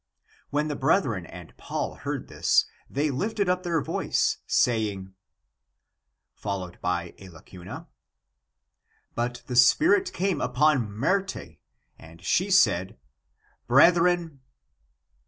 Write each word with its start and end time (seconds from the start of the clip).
When 0.49 0.67
the 0.67 0.75
brethren 0.75 1.27
and 1.27 1.55
Paul 1.57 1.93
heard 1.93 2.27
this, 2.27 2.65
they 2.89 3.11
lifted 3.11 3.47
up 3.47 3.61
their 3.61 3.81
voice, 3.83 4.37
saying:... 4.47 5.13
But 6.41 6.73
the 6.83 7.17
spirit 9.55 10.11
came 10.11 10.41
upon 10.41 10.87
Myrte, 10.89 11.59
and 11.99 12.19
she 12.19 12.49
said:" 12.49 12.97
Brethren 13.67 14.39